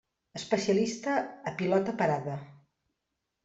Especialista 0.41 1.13
a 1.49 1.51
pilota 1.59 1.91
parada. 1.99 2.35